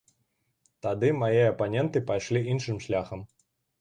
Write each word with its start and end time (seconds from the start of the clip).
Тады 0.85 1.11
мае 1.23 1.39
апаненты 1.51 2.03
пайшлі 2.11 2.43
іншым 2.55 2.77
шляхам. 2.87 3.19